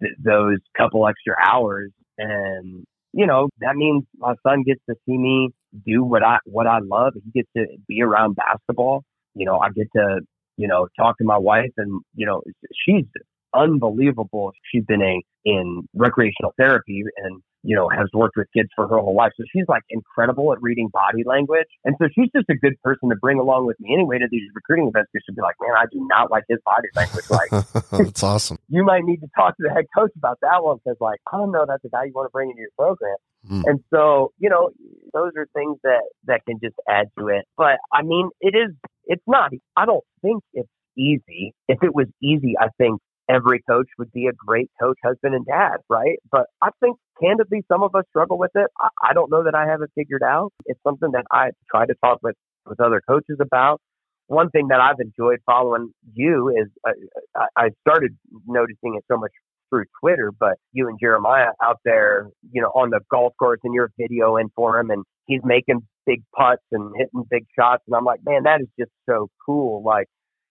[0.00, 5.16] th- those couple extra hours and you know that means my son gets to see
[5.16, 5.50] me
[5.86, 7.14] do what I what I love.
[7.14, 9.04] He gets to be around basketball.
[9.34, 10.20] You know, I get to
[10.60, 12.42] you know, talk to my wife and, you know,
[12.84, 13.06] she's
[13.54, 14.52] unbelievable.
[14.70, 18.98] She's been a, in recreational therapy and, you know, has worked with kids for her
[18.98, 19.32] whole life.
[19.36, 21.68] So she's like incredible at reading body language.
[21.84, 24.48] And so she's just a good person to bring along with me anyway to these
[24.54, 27.28] recruiting events because she'll be like, man, I do not like his body language.
[27.30, 27.50] Like,
[27.90, 28.58] that's awesome.
[28.68, 31.36] you might need to talk to the head coach about that one because, like, I
[31.36, 33.16] don't know, that's the guy you want to bring into your program.
[33.50, 33.64] Mm.
[33.66, 34.70] And so, you know,
[35.14, 37.46] those are things that, that can just add to it.
[37.56, 38.74] But I mean, it is
[39.10, 39.50] it's not.
[39.76, 41.52] I don't think it's easy.
[41.68, 45.44] If it was easy, I think every coach would be a great coach, husband, and
[45.44, 46.18] dad, right?
[46.30, 48.68] But I think candidly, some of us struggle with it.
[48.78, 50.52] I, I don't know that I have it figured out.
[50.66, 53.80] It's something that I try to talk with with other coaches about.
[54.26, 59.32] One thing that I've enjoyed following you is uh, I started noticing it so much
[59.70, 63.74] through Twitter, but you and Jeremiah out there, you know, on the golf course and
[63.74, 67.82] you're videoing for him and he's making big putts and hitting big shots.
[67.86, 69.82] And I'm like, man, that is just so cool.
[69.82, 70.06] Like,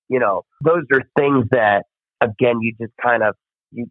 [0.10, 1.84] you know, those are things that,
[2.22, 3.36] again, you just kind of,
[3.72, 3.88] you,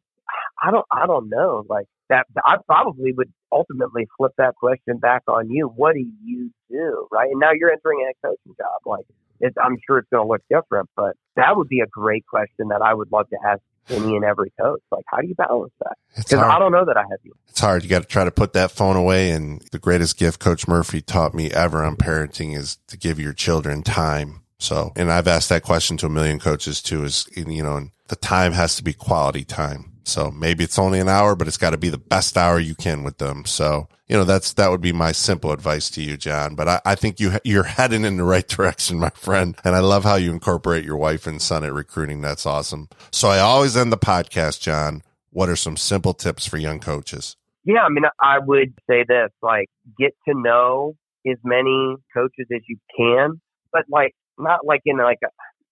[0.62, 1.64] I don't, I don't know.
[1.68, 5.68] Like that, I probably would ultimately flip that question back on you.
[5.68, 7.08] What do you do?
[7.10, 7.30] Right.
[7.30, 8.80] And now you're entering a head coaching job.
[8.84, 9.04] Like,
[9.40, 12.68] it's, I'm sure it's going to look different, but that would be a great question
[12.68, 14.82] that I would love to ask any and every coach.
[14.90, 15.96] Like, how do you balance that?
[16.16, 17.34] Because I don't know that I have you.
[17.48, 17.84] It's hard.
[17.84, 19.30] You got to try to put that phone away.
[19.30, 23.32] And the greatest gift Coach Murphy taught me ever on parenting is to give your
[23.32, 24.42] children time.
[24.58, 27.92] So, and I've asked that question to a million coaches too, is, you know, and
[28.08, 29.92] the time has to be quality time.
[30.08, 32.74] So maybe it's only an hour, but it's got to be the best hour you
[32.74, 33.44] can with them.
[33.44, 36.54] So, you know, that's, that would be my simple advice to you, John.
[36.54, 39.56] But I, I think you, you're heading in the right direction, my friend.
[39.64, 42.20] And I love how you incorporate your wife and son at recruiting.
[42.20, 42.88] That's awesome.
[43.10, 45.02] So I always end the podcast, John.
[45.30, 47.36] What are some simple tips for young coaches?
[47.64, 47.82] Yeah.
[47.82, 50.96] I mean, I would say this, like get to know
[51.26, 53.40] as many coaches as you can,
[53.72, 55.28] but like, not like in like a,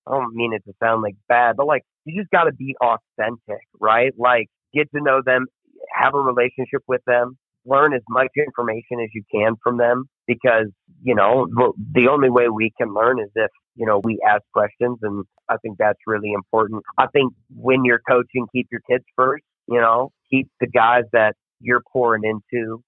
[0.06, 2.74] I don't mean it to sound like bad, but like you just got to be
[2.80, 4.12] authentic, right?
[4.16, 5.46] Like get to know them,
[5.94, 10.66] have a relationship with them, learn as much information as you can from them because,
[11.02, 11.46] you know,
[11.92, 14.98] the only way we can learn is if, you know, we ask questions.
[15.02, 16.82] And I think that's really important.
[16.98, 21.34] I think when you're coaching, keep your kids first, you know, keep the guys that
[21.60, 22.82] you're pouring into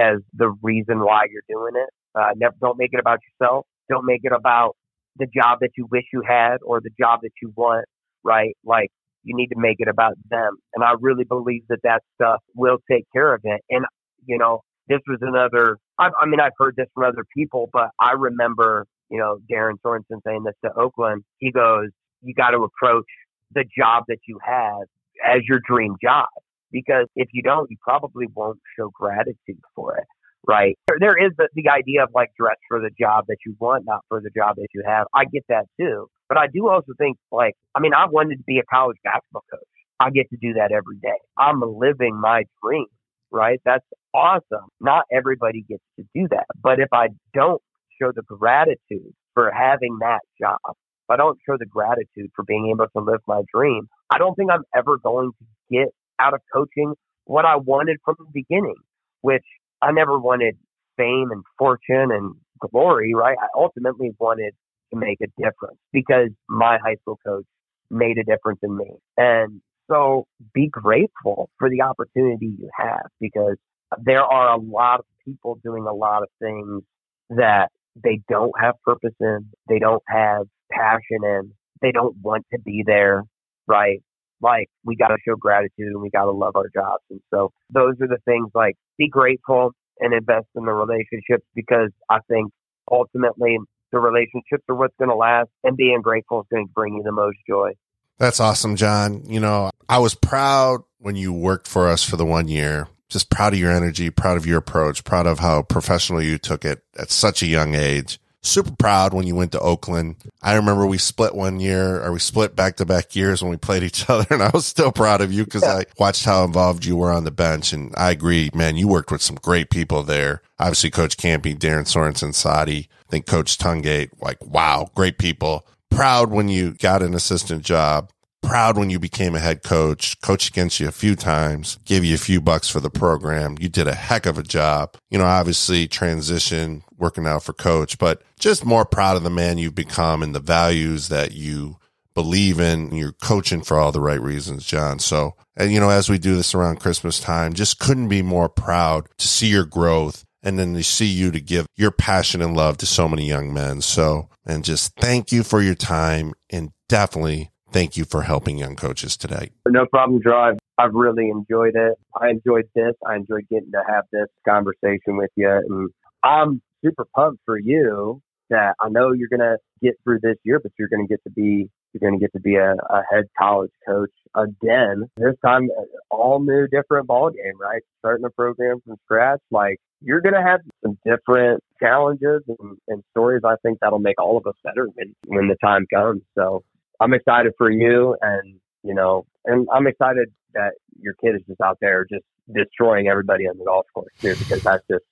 [0.00, 1.90] as the reason why you're doing it.
[2.14, 3.66] Uh, never, don't make it about yourself.
[3.88, 4.76] Don't make it about
[5.18, 7.86] the job that you wish you had or the job that you want,
[8.24, 8.56] right?
[8.64, 8.90] Like
[9.24, 10.56] you need to make it about them.
[10.74, 13.60] And I really believe that that stuff will take care of it.
[13.70, 13.84] And,
[14.26, 17.90] you know, this was another, I, I mean, I've heard this from other people, but
[18.00, 21.24] I remember, you know, Darren Sorensen saying this to Oakland.
[21.38, 21.88] He goes,
[22.22, 23.06] you got to approach
[23.54, 24.86] the job that you have
[25.24, 26.26] as your dream job.
[26.70, 30.04] Because if you don't, you probably won't show gratitude for it
[30.48, 30.76] right?
[30.88, 33.84] There, There is the, the idea of like dress for the job that you want,
[33.86, 35.06] not for the job that you have.
[35.14, 36.08] I get that too.
[36.28, 39.44] But I do also think like, I mean, I wanted to be a college basketball
[39.50, 39.60] coach.
[40.00, 41.18] I get to do that every day.
[41.38, 42.86] I'm living my dream,
[43.30, 43.60] right?
[43.64, 43.84] That's
[44.14, 44.68] awesome.
[44.80, 46.46] Not everybody gets to do that.
[46.62, 47.60] But if I don't
[48.00, 52.70] show the gratitude for having that job, if I don't show the gratitude for being
[52.72, 55.88] able to live my dream, I don't think I'm ever going to get
[56.20, 56.94] out of coaching
[57.24, 58.76] what I wanted from the beginning,
[59.22, 59.44] which
[59.82, 60.56] I never wanted
[60.96, 62.34] fame and fortune and
[62.72, 63.36] glory, right?
[63.40, 64.54] I ultimately wanted
[64.92, 67.44] to make a difference because my high school coach
[67.90, 68.90] made a difference in me.
[69.16, 69.60] And
[69.90, 73.56] so be grateful for the opportunity you have because
[74.02, 76.82] there are a lot of people doing a lot of things
[77.30, 77.70] that
[78.02, 81.52] they don't have purpose in, they don't have passion in,
[81.82, 83.24] they don't want to be there,
[83.66, 84.02] right?
[84.40, 87.02] Like we got to show gratitude and we got to love our jobs.
[87.10, 91.90] And so those are the things like be grateful and invest in the relationships because
[92.08, 92.52] I think
[92.90, 93.58] ultimately
[93.92, 97.02] the relationships are what's going to last and being grateful is going to bring you
[97.02, 97.72] the most joy.
[98.18, 99.22] That's awesome, John.
[99.26, 102.88] You know, I was proud when you worked for us for the one year.
[103.08, 106.64] Just proud of your energy, proud of your approach, proud of how professional you took
[106.64, 110.16] it at such a young age super proud when you went to Oakland.
[110.42, 113.56] I remember we split one year or we split back to back years when we
[113.56, 114.26] played each other.
[114.30, 115.78] And I was still proud of you because yeah.
[115.78, 117.72] I watched how involved you were on the bench.
[117.72, 120.42] And I agree, man, you worked with some great people there.
[120.58, 125.66] Obviously, Coach Kampe, Darren Sorensen, Saddi, I think Coach Tungate, like, wow, great people.
[125.90, 128.10] Proud when you got an assistant job
[128.42, 132.14] proud when you became a head coach, coached against you a few times, gave you
[132.14, 133.56] a few bucks for the program.
[133.60, 134.96] You did a heck of a job.
[135.10, 139.58] You know, obviously transition working out for coach, but just more proud of the man
[139.58, 141.76] you've become and the values that you
[142.14, 142.92] believe in.
[142.94, 144.98] You're coaching for all the right reasons, John.
[144.98, 148.48] So, and you know, as we do this around Christmas time, just couldn't be more
[148.48, 152.56] proud to see your growth and then to see you to give your passion and
[152.56, 153.80] love to so many young men.
[153.80, 158.76] So, and just thank you for your time and definitely Thank you for helping young
[158.76, 159.50] coaches today.
[159.66, 160.58] No problem, Drive.
[160.78, 161.98] I've really enjoyed it.
[162.20, 162.94] I enjoyed this.
[163.06, 165.50] I enjoyed getting to have this conversation with you.
[165.50, 165.90] And
[166.22, 170.60] I'm super pumped for you that I know you're going to get through this year,
[170.60, 173.02] but you're going to get to be you're going to get to be a, a,
[173.10, 175.08] head college coach again.
[175.16, 175.68] This time,
[176.10, 177.80] all new, different ball game, right?
[178.00, 183.02] Starting a program from scratch, like you're going to have some different challenges and, and
[183.10, 183.40] stories.
[183.44, 186.22] I think that'll make all of us better when when the time comes.
[186.34, 186.62] So
[187.00, 191.60] I'm excited for you and, you know, and I'm excited that your kid is just
[191.60, 195.04] out there just destroying everybody on the golf course too, because that's just,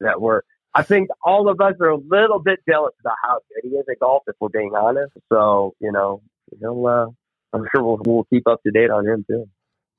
[0.00, 0.42] that we're,
[0.74, 3.84] I think all of us are a little bit jealous about how good he is
[3.90, 5.12] at golf, if we're being honest.
[5.28, 6.22] So, you know,
[6.60, 7.06] he'll, uh,
[7.52, 9.48] I'm sure we'll, we'll keep up to date on him too.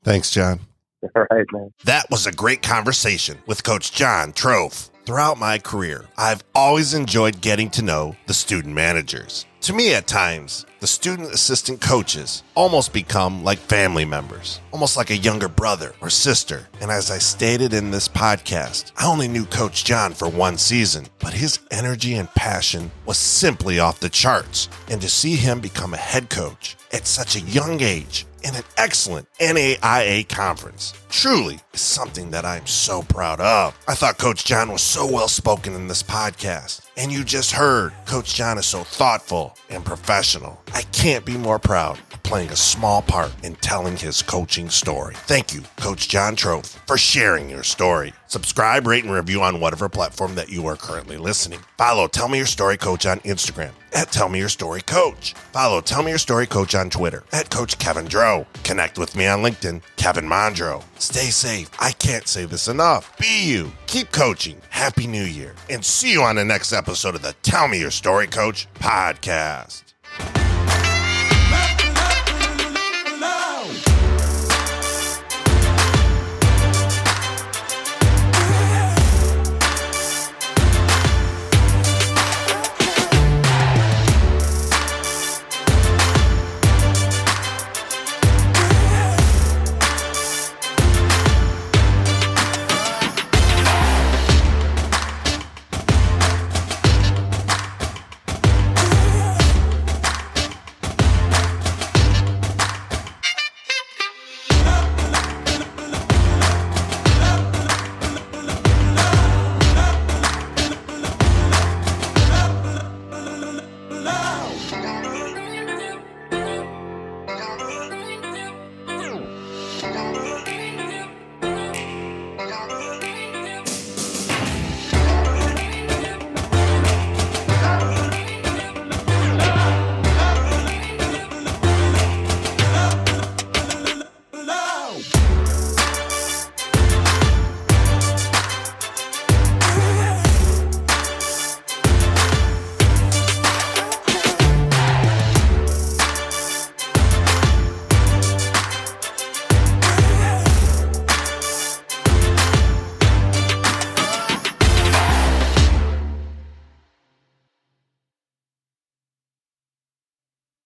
[0.04, 0.60] Thanks, John.
[1.16, 1.74] All right, man.
[1.86, 4.90] That was a great conversation with Coach John Trofe.
[5.04, 9.46] Throughout my career, I've always enjoyed getting to know the student managers.
[9.62, 15.10] To me, at times, the student assistant coaches almost become like family members, almost like
[15.10, 16.68] a younger brother or sister.
[16.82, 21.08] And as I stated in this podcast, I only knew Coach John for one season,
[21.20, 24.70] but his energy and passion was simply off the charts.
[24.90, 28.64] And to see him become a head coach at such a young age in an
[28.78, 33.78] excellent NAIA conference truly is something that I'm so proud of.
[33.88, 36.82] I thought Coach John was so well spoken in this podcast.
[36.98, 40.62] And you just heard Coach John is so thoughtful and professional.
[40.74, 45.16] I can't be more proud of playing a small part in telling his coaching story.
[45.16, 48.14] Thank you, Coach John Trofe, for sharing your story.
[48.28, 51.60] Subscribe, rate, and review on whatever platform that you are currently listening.
[51.78, 55.34] Follow Tell Me Your Story Coach on Instagram at Tell Me Your Story Coach.
[55.52, 58.46] Follow Tell Me Your Story Coach on Twitter at Coach Kevin Dro.
[58.64, 60.84] Connect with me on LinkedIn, Kevin Mondro.
[61.02, 61.72] Stay safe.
[61.80, 63.18] I can't say this enough.
[63.18, 63.72] Be you.
[63.88, 64.62] Keep coaching.
[64.70, 65.56] Happy New Year.
[65.68, 69.82] And see you on the next episode of the Tell Me Your Story Coach podcast.